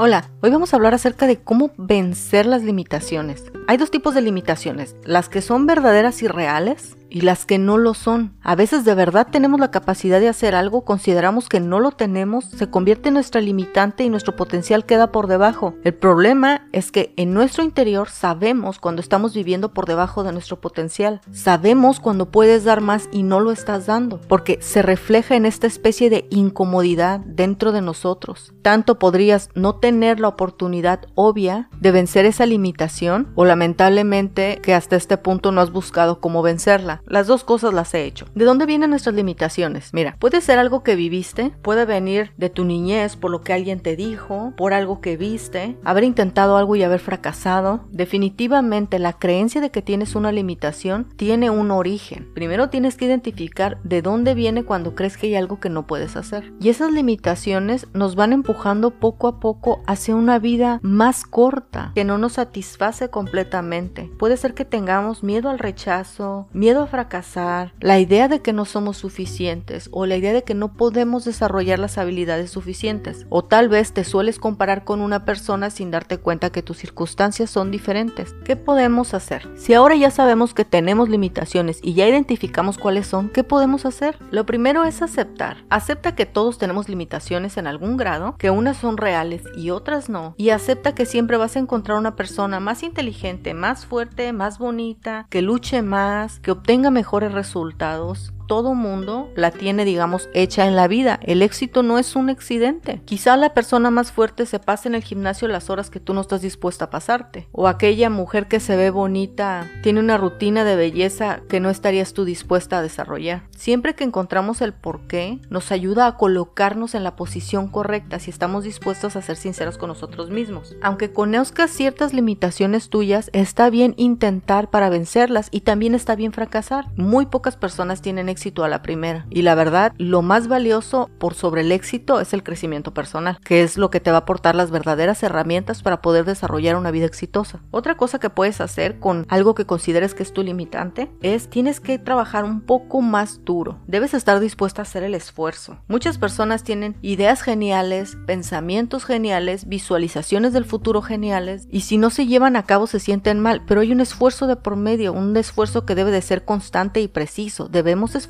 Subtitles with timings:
[0.00, 3.42] Hola, hoy vamos a hablar acerca de cómo vencer las limitaciones.
[3.66, 7.78] Hay dos tipos de limitaciones, las que son verdaderas y reales y las que no
[7.78, 8.34] lo son.
[8.42, 12.44] A veces de verdad tenemos la capacidad de hacer algo, consideramos que no lo tenemos,
[12.44, 15.74] se convierte en nuestra limitante y nuestro potencial queda por debajo.
[15.84, 20.60] El problema es que en nuestro interior sabemos cuando estamos viviendo por debajo de nuestro
[20.60, 21.20] potencial.
[21.32, 25.66] Sabemos cuando puedes dar más y no lo estás dando, porque se refleja en esta
[25.66, 28.52] especie de incomodidad dentro de nosotros.
[28.62, 34.96] Tanto podrías no tener la oportunidad obvia de vencer esa limitación o lamentablemente que hasta
[34.96, 36.97] este punto no has buscado cómo vencerla.
[37.06, 38.26] Las dos cosas las he hecho.
[38.34, 39.92] ¿De dónde vienen nuestras limitaciones?
[39.92, 43.80] Mira, puede ser algo que viviste, puede venir de tu niñez, por lo que alguien
[43.80, 47.80] te dijo, por algo que viste, haber intentado algo y haber fracasado.
[47.90, 52.32] Definitivamente la creencia de que tienes una limitación tiene un origen.
[52.34, 56.16] Primero tienes que identificar de dónde viene cuando crees que hay algo que no puedes
[56.16, 56.52] hacer.
[56.60, 62.04] Y esas limitaciones nos van empujando poco a poco hacia una vida más corta, que
[62.04, 64.10] no nos satisface completamente.
[64.18, 68.64] Puede ser que tengamos miedo al rechazo, miedo a fracasar, la idea de que no
[68.64, 73.26] somos suficientes o la idea de que no podemos desarrollar las habilidades suficientes.
[73.28, 77.50] O tal vez te sueles comparar con una persona sin darte cuenta que tus circunstancias
[77.50, 78.34] son diferentes.
[78.44, 79.48] ¿Qué podemos hacer?
[79.56, 84.18] Si ahora ya sabemos que tenemos limitaciones y ya identificamos cuáles son, ¿qué podemos hacer?
[84.30, 85.64] Lo primero es aceptar.
[85.70, 90.34] Acepta que todos tenemos limitaciones en algún grado, que unas son reales y otras no.
[90.36, 95.26] Y acepta que siempre vas a encontrar una persona más inteligente, más fuerte, más bonita,
[95.30, 100.88] que luche más, que obtenga mejores resultados todo mundo la tiene, digamos, hecha en la
[100.88, 101.20] vida.
[101.22, 103.00] El éxito no es un accidente.
[103.04, 106.22] Quizá la persona más fuerte se pase en el gimnasio las horas que tú no
[106.22, 107.46] estás dispuesta a pasarte.
[107.52, 112.14] O aquella mujer que se ve bonita tiene una rutina de belleza que no estarías
[112.14, 113.42] tú dispuesta a desarrollar.
[113.54, 118.30] Siempre que encontramos el por qué, nos ayuda a colocarnos en la posición correcta si
[118.30, 120.74] estamos dispuestos a ser sinceros con nosotros mismos.
[120.80, 126.86] Aunque conozcas ciertas limitaciones tuyas, está bien intentar para vencerlas y también está bien fracasar.
[126.96, 129.26] Muy pocas personas tienen éxito éxito a la primera.
[129.30, 133.64] Y la verdad, lo más valioso por sobre el éxito es el crecimiento personal, que
[133.64, 137.06] es lo que te va a aportar las verdaderas herramientas para poder desarrollar una vida
[137.06, 137.60] exitosa.
[137.72, 141.80] Otra cosa que puedes hacer con algo que consideres que es tu limitante es tienes
[141.80, 143.80] que trabajar un poco más duro.
[143.88, 145.78] Debes estar dispuesta a hacer el esfuerzo.
[145.88, 152.26] Muchas personas tienen ideas geniales, pensamientos geniales, visualizaciones del futuro geniales y si no se
[152.26, 155.84] llevan a cabo se sienten mal, pero hay un esfuerzo de por medio, un esfuerzo
[155.84, 157.68] que debe de ser constante y preciso.
[157.68, 158.27] Debemos esforzarnos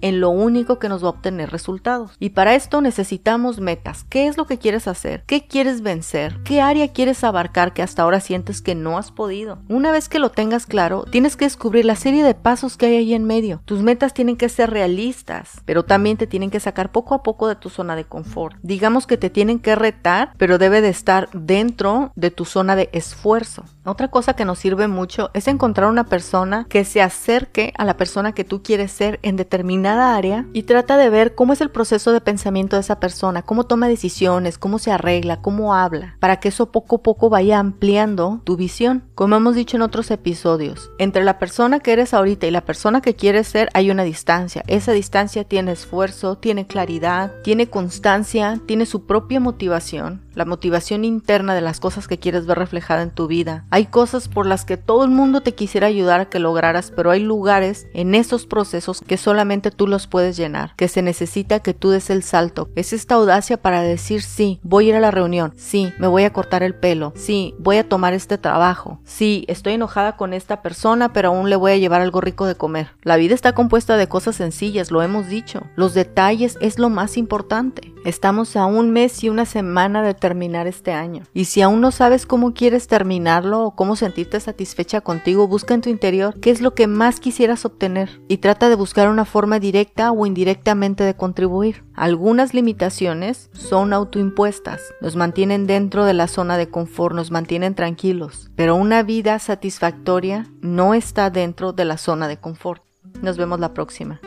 [0.00, 2.12] en lo único que nos va a obtener resultados.
[2.18, 4.04] Y para esto necesitamos metas.
[4.08, 5.24] ¿Qué es lo que quieres hacer?
[5.26, 6.38] ¿Qué quieres vencer?
[6.44, 9.58] ¿Qué área quieres abarcar que hasta ahora sientes que no has podido?
[9.68, 12.96] Una vez que lo tengas claro, tienes que descubrir la serie de pasos que hay
[12.96, 13.62] ahí en medio.
[13.64, 17.48] Tus metas tienen que ser realistas, pero también te tienen que sacar poco a poco
[17.48, 18.56] de tu zona de confort.
[18.62, 22.90] Digamos que te tienen que retar, pero debe de estar dentro de tu zona de
[22.92, 23.64] esfuerzo.
[23.84, 27.96] Otra cosa que nos sirve mucho es encontrar una persona que se acerque a la
[27.96, 31.70] persona que tú quieres ser en determinada área y trata de ver cómo es el
[31.70, 36.40] proceso de pensamiento de esa persona, cómo toma decisiones, cómo se arregla, cómo habla, para
[36.40, 39.04] que eso poco a poco vaya ampliando tu visión.
[39.14, 43.00] Como hemos dicho en otros episodios, entre la persona que eres ahorita y la persona
[43.00, 44.62] que quieres ser hay una distancia.
[44.66, 51.54] Esa distancia tiene esfuerzo, tiene claridad, tiene constancia, tiene su propia motivación, la motivación interna
[51.54, 53.64] de las cosas que quieres ver reflejada en tu vida.
[53.70, 57.10] Hay cosas por las que todo el mundo te quisiera ayudar a que lograras, pero
[57.10, 61.74] hay lugares en esos procesos que solamente tú los puedes llenar, que se necesita que
[61.74, 62.68] tú des el salto.
[62.76, 66.24] Es esta audacia para decir sí, voy a ir a la reunión, sí, me voy
[66.24, 70.62] a cortar el pelo, sí, voy a tomar este trabajo, sí, estoy enojada con esta
[70.62, 72.90] persona, pero aún le voy a llevar algo rico de comer.
[73.02, 75.62] La vida está compuesta de cosas sencillas, lo hemos dicho.
[75.76, 77.92] Los detalles es lo más importante.
[78.04, 81.24] Estamos a un mes y una semana de terminar este año.
[81.34, 85.82] Y si aún no sabes cómo quieres terminarlo o cómo sentirte satisfecha contigo, busca en
[85.82, 89.24] tu interior qué es lo que más quisieras obtener y trata de buscar buscar una
[89.24, 91.84] forma directa o indirectamente de contribuir.
[91.94, 98.50] Algunas limitaciones son autoimpuestas, nos mantienen dentro de la zona de confort, nos mantienen tranquilos,
[98.56, 102.82] pero una vida satisfactoria no está dentro de la zona de confort.
[103.22, 104.20] Nos vemos la próxima.